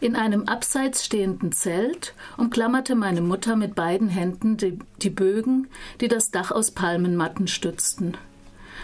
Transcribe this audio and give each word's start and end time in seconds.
In 0.00 0.14
einem 0.14 0.44
abseits 0.44 1.04
stehenden 1.04 1.50
Zelt 1.50 2.14
umklammerte 2.36 2.94
meine 2.94 3.20
Mutter 3.20 3.56
mit 3.56 3.74
beiden 3.74 4.08
Händen 4.08 4.56
die, 4.56 4.78
die, 5.02 5.10
Bögen, 5.10 5.66
die 6.00 6.06
das 6.06 6.30
Dach 6.30 6.52
aus 6.52 6.70
Palmenmatten 6.70 7.48
stützten. 7.48 8.16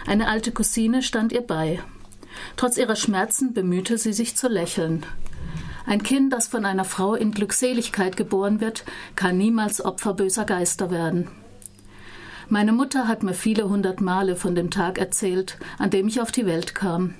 Eine 0.05 0.27
alte 0.27 0.51
Cousine 0.51 1.01
stand 1.01 1.31
ihr 1.31 1.41
bei. 1.41 1.79
Trotz 2.57 2.77
ihrer 2.77 2.97
Schmerzen 2.97 3.53
bemühte 3.53 3.97
sie 3.97 4.11
sich 4.11 4.35
zu 4.35 4.49
lächeln. 4.49 5.05
Ein 5.85 6.03
Kind, 6.03 6.33
das 6.33 6.47
von 6.47 6.65
einer 6.65 6.83
Frau 6.83 7.15
in 7.15 7.31
Glückseligkeit 7.31 8.17
geboren 8.17 8.59
wird, 8.59 8.83
kann 9.15 9.37
niemals 9.37 9.83
Opfer 9.83 10.15
böser 10.15 10.43
Geister 10.43 10.91
werden. 10.91 11.29
Meine 12.49 12.73
Mutter 12.73 13.07
hat 13.07 13.23
mir 13.23 13.33
viele 13.33 13.69
hundert 13.69 14.01
Male 14.01 14.35
von 14.35 14.53
dem 14.53 14.69
Tag 14.69 14.97
erzählt, 14.97 15.57
an 15.77 15.91
dem 15.91 16.07
ich 16.07 16.19
auf 16.19 16.31
die 16.31 16.45
Welt 16.45 16.75
kam. 16.75 17.13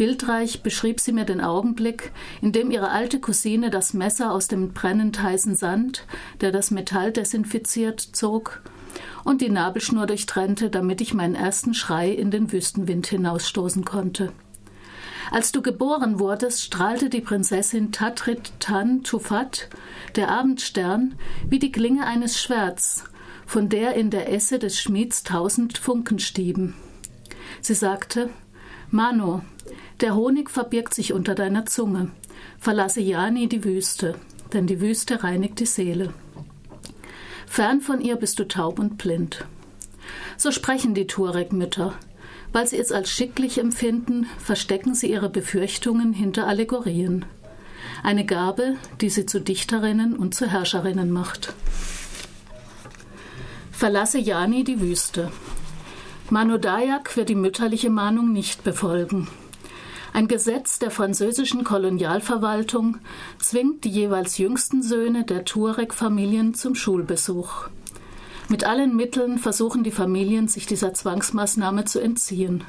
Bildreich 0.00 0.62
beschrieb 0.62 0.98
sie 0.98 1.12
mir 1.12 1.26
den 1.26 1.42
Augenblick, 1.42 2.12
in 2.40 2.52
dem 2.52 2.70
ihre 2.70 2.90
alte 2.90 3.20
Cousine 3.20 3.68
das 3.68 3.92
Messer 3.92 4.32
aus 4.32 4.48
dem 4.48 4.72
brennend 4.72 5.22
heißen 5.22 5.56
Sand, 5.56 6.06
der 6.40 6.52
das 6.52 6.70
Metall 6.70 7.12
desinfiziert, 7.12 8.00
zog 8.00 8.62
und 9.24 9.42
die 9.42 9.50
Nabelschnur 9.50 10.06
durchtrennte, 10.06 10.70
damit 10.70 11.02
ich 11.02 11.12
meinen 11.12 11.34
ersten 11.34 11.74
Schrei 11.74 12.08
in 12.08 12.30
den 12.30 12.50
Wüstenwind 12.50 13.08
hinausstoßen 13.08 13.84
konnte. 13.84 14.32
Als 15.30 15.52
du 15.52 15.60
geboren 15.60 16.18
wurdest, 16.18 16.62
strahlte 16.62 17.10
die 17.10 17.20
Prinzessin 17.20 17.92
Tatrit 17.92 18.54
Tan 18.58 19.02
Tufat, 19.02 19.68
der 20.16 20.30
Abendstern, 20.30 21.14
wie 21.46 21.58
die 21.58 21.72
Klinge 21.72 22.06
eines 22.06 22.40
Schwerts, 22.40 23.04
von 23.44 23.68
der 23.68 23.96
in 23.96 24.08
der 24.08 24.32
Esse 24.32 24.58
des 24.58 24.80
Schmieds 24.80 25.24
tausend 25.24 25.76
Funken 25.76 26.18
stieben. 26.18 26.74
Sie 27.60 27.74
sagte, 27.74 28.30
Mano, 28.92 29.42
der 30.00 30.14
Honig 30.14 30.50
verbirgt 30.50 30.94
sich 30.94 31.12
unter 31.12 31.34
deiner 31.34 31.66
Zunge. 31.66 32.10
Verlasse 32.58 33.00
ja 33.00 33.30
nie 33.30 33.48
die 33.48 33.64
Wüste, 33.64 34.14
denn 34.52 34.66
die 34.66 34.80
Wüste 34.80 35.22
reinigt 35.22 35.60
die 35.60 35.66
Seele. 35.66 36.12
Fern 37.46 37.80
von 37.80 38.00
ihr 38.00 38.16
bist 38.16 38.38
du 38.38 38.46
taub 38.46 38.78
und 38.78 38.96
blind. 38.98 39.44
So 40.36 40.50
sprechen 40.52 40.94
die 40.94 41.06
Tuareg-Mütter. 41.06 41.94
Weil 42.52 42.66
sie 42.66 42.78
es 42.78 42.90
als 42.90 43.10
schicklich 43.10 43.58
empfinden, 43.58 44.26
verstecken 44.38 44.94
sie 44.94 45.10
ihre 45.10 45.28
Befürchtungen 45.28 46.12
hinter 46.12 46.48
Allegorien. 46.48 47.24
Eine 48.02 48.26
Gabe, 48.26 48.76
die 49.00 49.10
sie 49.10 49.26
zu 49.26 49.40
Dichterinnen 49.40 50.16
und 50.16 50.34
zu 50.34 50.46
Herrscherinnen 50.46 51.10
macht. 51.12 51.54
Verlasse 53.70 54.18
Jani 54.18 54.64
die 54.64 54.80
Wüste. 54.80 55.30
Manu 56.28 56.58
Dayak 56.58 57.16
wird 57.16 57.28
die 57.28 57.34
mütterliche 57.34 57.90
Mahnung 57.90 58.32
nicht 58.32 58.64
befolgen. 58.64 59.28
Ein 60.12 60.26
Gesetz 60.26 60.80
der 60.80 60.90
französischen 60.90 61.62
Kolonialverwaltung 61.62 62.98
zwingt 63.38 63.84
die 63.84 63.90
jeweils 63.90 64.38
jüngsten 64.38 64.82
Söhne 64.82 65.24
der 65.24 65.44
Tuareg-Familien 65.44 66.54
zum 66.54 66.74
Schulbesuch. 66.74 67.68
Mit 68.48 68.64
allen 68.64 68.96
Mitteln 68.96 69.38
versuchen 69.38 69.84
die 69.84 69.92
Familien, 69.92 70.48
sich 70.48 70.66
dieser 70.66 70.92
Zwangsmaßnahme 70.92 71.84
zu 71.84 72.00
entziehen. 72.00 72.64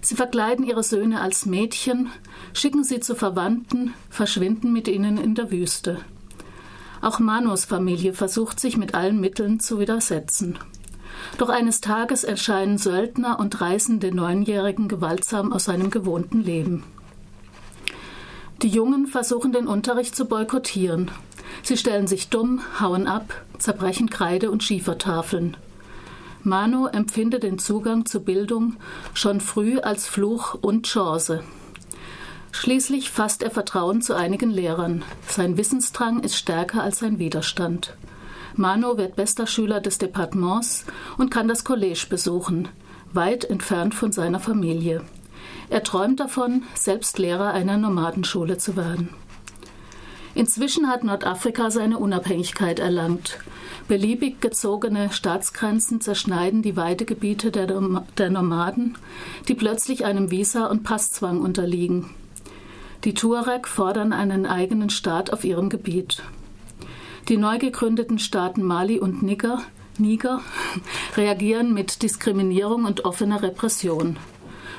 Sie 0.00 0.14
verkleiden 0.14 0.64
ihre 0.64 0.84
Söhne 0.84 1.20
als 1.20 1.46
Mädchen, 1.46 2.10
schicken 2.52 2.84
sie 2.84 3.00
zu 3.00 3.16
Verwandten, 3.16 3.94
verschwinden 4.08 4.72
mit 4.72 4.86
ihnen 4.86 5.18
in 5.18 5.34
der 5.34 5.50
Wüste. 5.50 5.98
Auch 7.00 7.18
Manos 7.18 7.64
Familie 7.64 8.12
versucht 8.12 8.60
sich 8.60 8.76
mit 8.76 8.94
allen 8.94 9.20
Mitteln 9.20 9.58
zu 9.58 9.80
widersetzen. 9.80 10.56
Doch 11.38 11.48
eines 11.48 11.80
Tages 11.80 12.24
erscheinen 12.24 12.78
Söldner 12.78 13.38
und 13.38 13.60
reißen 13.60 14.00
den 14.00 14.16
Neunjährigen 14.16 14.88
gewaltsam 14.88 15.52
aus 15.52 15.64
seinem 15.64 15.90
gewohnten 15.90 16.42
Leben. 16.42 16.84
Die 18.62 18.68
Jungen 18.68 19.06
versuchen 19.06 19.52
den 19.52 19.66
Unterricht 19.66 20.14
zu 20.14 20.26
boykottieren. 20.26 21.10
Sie 21.62 21.76
stellen 21.76 22.06
sich 22.06 22.28
dumm, 22.28 22.60
hauen 22.80 23.06
ab, 23.06 23.34
zerbrechen 23.58 24.08
Kreide 24.08 24.50
und 24.50 24.62
Schiefertafeln. 24.62 25.56
Mano 26.44 26.86
empfindet 26.86 27.44
den 27.44 27.58
Zugang 27.58 28.06
zur 28.06 28.22
Bildung 28.22 28.76
schon 29.14 29.40
früh 29.40 29.78
als 29.78 30.06
Fluch 30.06 30.54
und 30.54 30.86
Chance. 30.86 31.42
Schließlich 32.52 33.10
fasst 33.10 33.42
er 33.42 33.50
Vertrauen 33.50 34.02
zu 34.02 34.14
einigen 34.14 34.50
Lehrern. 34.50 35.02
Sein 35.26 35.56
Wissensdrang 35.56 36.20
ist 36.20 36.36
stärker 36.36 36.82
als 36.82 36.98
sein 36.98 37.18
Widerstand. 37.18 37.96
Mano 38.54 38.98
wird 38.98 39.16
bester 39.16 39.46
Schüler 39.46 39.80
des 39.80 39.98
Departements 39.98 40.84
und 41.18 41.30
kann 41.30 41.48
das 41.48 41.64
College 41.64 42.06
besuchen, 42.08 42.68
weit 43.12 43.44
entfernt 43.44 43.94
von 43.94 44.12
seiner 44.12 44.40
Familie. 44.40 45.02
Er 45.70 45.82
träumt 45.82 46.20
davon, 46.20 46.64
selbst 46.74 47.18
Lehrer 47.18 47.52
einer 47.52 47.78
Nomadenschule 47.78 48.58
zu 48.58 48.76
werden. 48.76 49.08
Inzwischen 50.34 50.88
hat 50.88 51.04
Nordafrika 51.04 51.70
seine 51.70 51.98
Unabhängigkeit 51.98 52.78
erlangt. 52.78 53.38
Beliebig 53.88 54.40
gezogene 54.40 55.12
Staatsgrenzen 55.12 56.00
zerschneiden 56.00 56.62
die 56.62 56.76
Weidegebiete 56.76 57.50
der, 57.50 58.30
Nomaden, 58.30 58.96
die 59.48 59.54
plötzlich 59.54 60.04
einem 60.04 60.30
Visa- 60.30 60.66
und 60.66 60.84
Passzwang 60.84 61.40
unterliegen. 61.40 62.10
Die 63.04 63.14
Tuareg 63.14 63.66
fordern 63.66 64.12
einen 64.12 64.46
eigenen 64.46 64.88
Staat 64.88 65.32
auf 65.32 65.44
ihrem 65.44 65.68
Gebiet. 65.68 66.22
Die 67.28 67.36
neu 67.36 67.58
gegründeten 67.58 68.18
Staaten 68.18 68.62
Mali 68.62 68.98
und 68.98 69.22
Niger, 69.22 69.62
Niger 69.96 70.40
reagieren 71.16 71.72
mit 71.72 72.02
Diskriminierung 72.02 72.84
und 72.84 73.04
offener 73.04 73.42
Repression. 73.42 74.16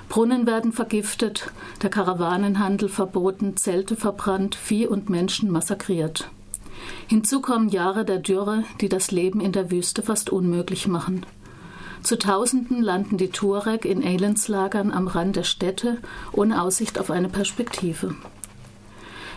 Brunnen 0.09 0.45
werden 0.45 0.73
vergiftet, 0.73 1.51
der 1.81 1.89
Karawanenhandel 1.89 2.89
verboten, 2.89 3.55
Zelte 3.55 3.95
verbrannt, 3.95 4.55
Vieh 4.55 4.87
und 4.87 5.09
Menschen 5.09 5.49
massakriert. 5.49 6.29
Hinzu 7.07 7.41
kommen 7.41 7.69
Jahre 7.69 8.03
der 8.03 8.19
Dürre, 8.19 8.65
die 8.81 8.89
das 8.89 9.11
Leben 9.11 9.39
in 9.39 9.53
der 9.53 9.71
Wüste 9.71 10.01
fast 10.01 10.29
unmöglich 10.29 10.87
machen. 10.87 11.25
Zu 12.03 12.17
Tausenden 12.19 12.81
landen 12.81 13.17
die 13.17 13.29
Tuareg 13.29 13.85
in 13.85 14.03
Elendslagern 14.03 14.91
am 14.91 15.07
Rand 15.07 15.37
der 15.37 15.43
Städte 15.43 15.99
ohne 16.33 16.61
Aussicht 16.61 16.99
auf 16.99 17.09
eine 17.09 17.29
Perspektive. 17.29 18.15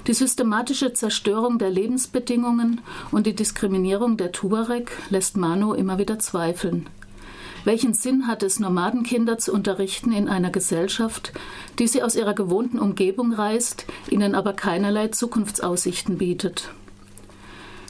Die 0.07 0.15
systematische 0.15 0.93
Zerstörung 0.93 1.59
der 1.59 1.71
Lebensbedingungen 1.71 2.81
und 3.11 3.27
die 3.27 3.35
Diskriminierung 3.35 4.17
der 4.17 4.31
Tuareg 4.31 4.93
lässt 5.11 5.37
Mano 5.37 5.75
immer 5.75 5.99
wieder 5.99 6.21
zweifeln. 6.21 6.89
Welchen 7.65 7.95
Sinn 7.95 8.29
hat 8.29 8.45
es, 8.45 8.61
Nomadenkinder 8.61 9.39
zu 9.39 9.53
unterrichten 9.53 10.13
in 10.13 10.29
einer 10.29 10.51
Gesellschaft, 10.51 11.33
die 11.81 11.89
sie 11.89 12.05
aus 12.05 12.15
ihrer 12.15 12.35
gewohnten 12.35 12.79
Umgebung 12.79 13.33
reißt, 13.33 13.87
ihnen 14.09 14.37
aber 14.37 14.53
keinerlei 14.53 15.09
Zukunftsaussichten 15.09 16.19
bietet? 16.19 16.71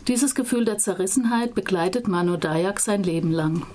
Dieses 0.08 0.34
Gefühl 0.34 0.64
der 0.64 0.78
Zerrissenheit 0.78 1.54
begleitet 1.54 2.08
Mano 2.08 2.38
Dayak 2.38 2.80
sein 2.80 3.02
Leben 3.02 3.32
lang. 3.32 3.66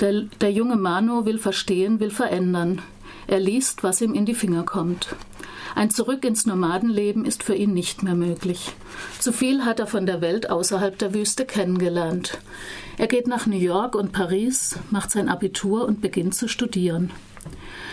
Der, 0.00 0.22
der 0.40 0.52
junge 0.52 0.76
Mano 0.76 1.26
will 1.26 1.38
verstehen, 1.38 2.00
will 2.00 2.10
verändern. 2.10 2.80
Er 3.26 3.40
liest, 3.40 3.82
was 3.82 4.00
ihm 4.00 4.14
in 4.14 4.24
die 4.24 4.34
Finger 4.34 4.62
kommt. 4.62 5.14
Ein 5.74 5.90
Zurück 5.90 6.24
ins 6.24 6.46
Nomadenleben 6.46 7.24
ist 7.24 7.42
für 7.42 7.54
ihn 7.54 7.72
nicht 7.72 8.02
mehr 8.02 8.14
möglich. 8.14 8.72
Zu 9.18 9.32
viel 9.32 9.64
hat 9.64 9.80
er 9.80 9.86
von 9.86 10.06
der 10.06 10.20
Welt 10.20 10.50
außerhalb 10.50 10.98
der 10.98 11.14
Wüste 11.14 11.44
kennengelernt. 11.44 12.38
Er 12.98 13.06
geht 13.06 13.26
nach 13.26 13.46
New 13.46 13.58
York 13.58 13.94
und 13.94 14.12
Paris, 14.12 14.78
macht 14.90 15.10
sein 15.10 15.28
Abitur 15.28 15.86
und 15.86 16.00
beginnt 16.00 16.34
zu 16.34 16.48
studieren. 16.48 17.10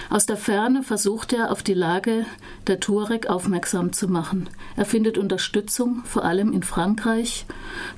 Aus 0.10 0.26
der 0.26 0.38
Ferne 0.38 0.84
versucht 0.84 1.34
er, 1.34 1.52
auf 1.52 1.64
die 1.64 1.74
Lage 1.74 2.26
der 2.68 2.80
Tuareg 2.80 3.28
aufmerksam 3.30 3.94
zu 3.94 4.08
machen. 4.08 4.50
Er 4.76 4.86
findet 4.86 5.18
Unterstützung, 5.18 6.04
vor 6.04 6.26
allem 6.26 6.52
in 6.52 6.64
Frankreich, 6.64 7.46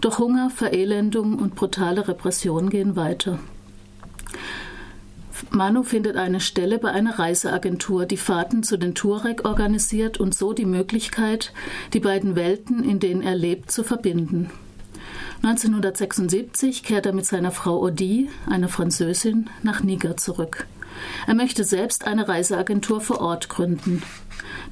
doch 0.02 0.20
Hunger, 0.20 0.50
Verelendung 0.50 1.40
und 1.40 1.56
brutale 1.56 2.08
Repression 2.08 2.70
gehen 2.70 2.96
weiter. 2.96 3.40
Manu 5.50 5.84
findet 5.84 6.16
eine 6.16 6.40
Stelle 6.40 6.78
bei 6.78 6.92
einer 6.92 7.20
Reiseagentur, 7.20 8.06
die 8.06 8.18
Fahrten 8.18 8.64
zu 8.64 8.78
den 8.78 8.96
Tuareg 8.96 9.46
organisiert 9.46 10.20
und 10.20 10.36
so 10.36 10.54
die 10.54 10.66
Möglichkeit, 10.66 11.52
die 11.94 12.00
beiden 12.00 12.36
Welten, 12.36 12.84
in 12.84 13.00
denen 13.00 13.22
er 13.22 13.36
lebt, 13.36 13.72
zu 13.72 13.84
verbinden. 13.84 14.50
1976 15.44 16.84
kehrt 16.84 17.08
er 17.08 17.14
mit 17.14 17.26
seiner 17.26 17.52
Frau 17.52 17.82
Odi, 17.82 18.30
einer 18.48 18.70
Französin, 18.70 19.50
nach 19.64 19.82
Niger 19.82 20.16
zurück. 20.16 20.68
Er 21.26 21.34
möchte 21.34 21.64
selbst 21.64 22.06
eine 22.06 22.28
Reiseagentur 22.28 23.02
vor 23.02 23.22
Ort 23.22 23.50
gründen. 23.50 24.04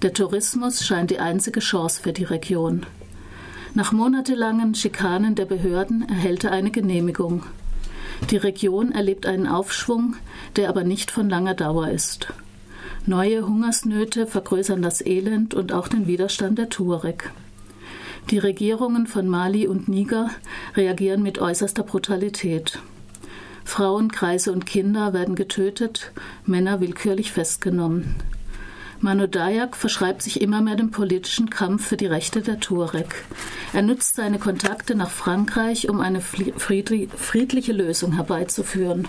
Der 0.01 0.13
Tourismus 0.13 0.85
scheint 0.85 1.09
die 1.09 1.19
einzige 1.19 1.59
Chance 1.59 2.01
für 2.01 2.13
die 2.13 2.23
Region. 2.23 2.85
Nach 3.73 3.91
monatelangen 3.91 4.75
Schikanen 4.75 5.35
der 5.35 5.45
Behörden 5.45 6.07
erhält 6.07 6.44
er 6.44 6.51
eine 6.51 6.71
Genehmigung. 6.71 7.44
Die 8.30 8.38
Region 8.38 8.92
erlebt 8.92 9.25
einen 9.25 9.48
Aufschwung, 9.48 10.16
der 10.56 10.69
aber 10.69 10.83
nicht 10.83 11.10
von 11.10 11.30
langer 11.30 11.56
Dauer 11.56 11.89
ist. 11.89 12.27
Neue 13.06 13.48
Hungersnöte 13.48 14.27
vergrößern 14.27 14.81
das 14.81 15.01
Elend 15.04 15.54
und 15.54 15.71
auch 15.71 15.88
den 15.88 16.06
Widerstand 16.06 16.60
der 16.60 16.69
Tuareg. 16.69 17.31
Die 18.30 18.38
Regierungen 18.38 19.07
von 19.07 19.27
Mali 19.27 19.68
und 19.68 19.88
Niger 19.88 20.30
reagieren 20.75 21.24
mit 21.24 21.39
äußerster 21.39 21.81
Brutalität. 21.81 22.77
Frauen, 23.66 24.12
Kreise 24.12 24.51
und 24.51 24.66
Kinder 24.66 25.13
werden 25.13 25.36
getötet, 25.36 26.12
Männer 26.45 26.81
willkürlich 26.81 27.31
festgenommen. 27.31 28.16
Manu 29.01 29.27
Dayak 29.27 29.77
verschreibt 29.77 30.21
sich 30.21 30.41
immer 30.41 30.61
mehr 30.61 30.75
dem 30.75 30.91
politischen 30.91 31.49
Kampf 31.49 31.87
für 31.87 31.97
die 31.97 32.05
Rechte 32.05 32.41
der 32.41 32.59
Tuareg. 32.59 33.23
Er 33.71 33.81
nutzt 33.81 34.15
seine 34.15 34.39
Kontakte 34.39 34.93
nach 34.95 35.09
Frankreich, 35.09 35.89
um 35.89 36.01
eine 36.01 36.21
friedliche 36.21 37.73
Lösung 37.73 38.13
herbeizuführen. 38.13 39.07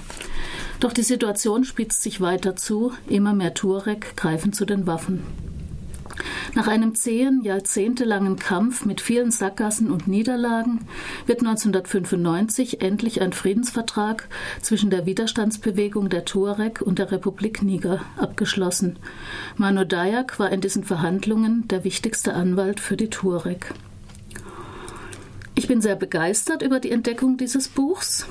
Doch 0.79 0.93
die 0.93 1.03
Situation 1.03 1.65
spitzt 1.65 2.03
sich 2.03 2.21
weiter 2.21 2.57
zu, 2.57 2.93
immer 3.09 3.35
mehr 3.35 3.55
Tuareg 3.55 4.17
greifen 4.17 4.53
zu 4.53 4.65
den 4.65 4.87
Waffen. 4.87 5.50
Nach 6.55 6.67
einem 6.67 6.95
zehn, 6.95 7.43
jahrzehntelangen 7.43 8.37
Kampf 8.37 8.85
mit 8.85 9.01
vielen 9.01 9.31
Sackgassen 9.31 9.91
und 9.91 10.09
Niederlagen 10.09 10.81
wird 11.27 11.41
1995 11.41 12.81
endlich 12.81 13.21
ein 13.21 13.33
Friedensvertrag 13.33 14.29
zwischen 14.61 14.91
der 14.91 15.07
Widerstandsbewegung 15.07 16.09
der 16.09 16.25
Tuareg 16.25 16.83
und 16.83 16.99
der 16.99 17.13
Republik 17.13 17.63
Niger 17.63 18.01
abgeschlossen. 18.17 18.99
Mano 19.57 19.85
Dayak 19.85 20.39
war 20.39 20.51
in 20.51 20.61
diesen 20.61 20.85
Verhandlungen 20.85 21.69
der 21.69 21.85
wichtigste 21.85 22.35
Anwalt 22.35 22.81
für 22.81 22.97
die 22.97 23.11
Tuareg. 23.11 23.75
Ich 25.55 25.69
bin 25.69 25.81
sehr 25.81 25.97
begeistert 25.97 26.63
über 26.63 26.81
die 26.81 26.91
Entdeckung 26.91 27.37
dieses 27.37 27.69
Buchs. 27.69 28.27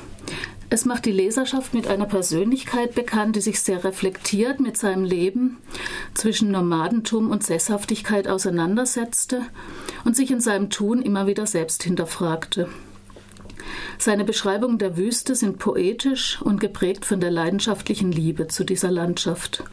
Es 0.72 0.86
macht 0.86 1.06
die 1.06 1.12
Leserschaft 1.12 1.74
mit 1.74 1.88
einer 1.88 2.06
Persönlichkeit 2.06 2.94
bekannt, 2.94 3.36
die 3.36 3.42
sich 3.42 3.60
sehr 3.60 3.84
reflektiert 3.84 4.60
mit 4.60 4.78
seinem 4.78 5.04
Leben 5.04 5.58
zwischen 6.14 6.52
Nomadentum 6.52 7.32
und 7.32 7.44
Sesshaftigkeit 7.44 8.28
auseinandersetzte 8.28 9.42
und 10.06 10.16
sich 10.16 10.30
in 10.30 10.42
seinem 10.42 10.70
Tun 10.70 11.02
immer 11.02 11.26
wieder 11.26 11.48
selbst 11.48 11.82
hinterfragte. 11.84 12.70
Seine 13.98 14.24
Beschreibungen 14.24 14.78
der 14.78 14.96
Wüste 14.96 15.34
sind 15.36 15.58
poetisch 15.58 16.40
und 16.42 16.62
geprägt 16.62 17.04
von 17.04 17.20
der 17.20 17.32
leidenschaftlichen 17.32 18.12
Liebe 18.12 18.48
zu 18.48 18.64
dieser 18.64 18.92
Landschaft. 18.92 19.64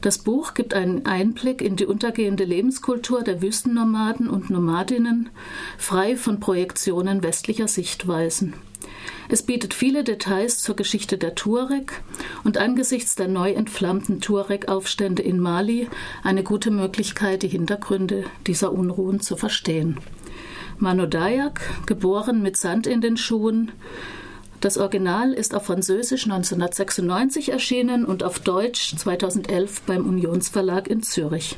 Das 0.00 0.18
Buch 0.18 0.54
gibt 0.54 0.74
einen 0.74 1.06
Einblick 1.06 1.62
in 1.62 1.76
die 1.76 1.86
untergehende 1.86 2.44
Lebenskultur 2.44 3.22
der 3.22 3.40
Wüstennomaden 3.40 4.28
und 4.28 4.50
Nomadinnen, 4.50 5.30
frei 5.78 6.16
von 6.16 6.40
Projektionen 6.40 7.22
westlicher 7.22 7.68
Sichtweisen. 7.68 8.54
Es 9.28 9.42
bietet 9.42 9.74
viele 9.74 10.04
Details 10.04 10.58
zur 10.58 10.76
Geschichte 10.76 11.18
der 11.18 11.34
Tuareg 11.34 12.02
und 12.44 12.58
angesichts 12.58 13.14
der 13.14 13.28
neu 13.28 13.52
entflammten 13.52 14.20
Tuareg-Aufstände 14.20 15.22
in 15.22 15.40
Mali 15.40 15.88
eine 16.22 16.42
gute 16.42 16.70
Möglichkeit, 16.70 17.42
die 17.42 17.48
Hintergründe 17.48 18.24
dieser 18.46 18.72
Unruhen 18.72 19.20
zu 19.20 19.36
verstehen. 19.36 19.98
Mano 20.78 21.06
Dayak, 21.06 21.60
geboren 21.86 22.42
mit 22.42 22.56
Sand 22.56 22.86
in 22.86 23.00
den 23.00 23.16
Schuhen. 23.16 23.72
Das 24.60 24.78
Original 24.78 25.34
ist 25.34 25.54
auf 25.54 25.66
Französisch 25.66 26.24
1996 26.24 27.50
erschienen 27.50 28.04
und 28.06 28.22
auf 28.22 28.38
Deutsch 28.38 28.96
2011 28.96 29.82
beim 29.82 30.06
Unionsverlag 30.06 30.88
in 30.88 31.02
Zürich. 31.02 31.52